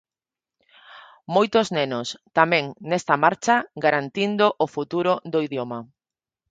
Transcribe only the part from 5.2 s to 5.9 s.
do idioma.